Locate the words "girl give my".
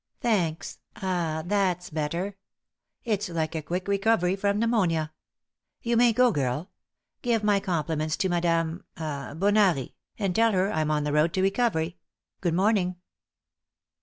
6.31-7.59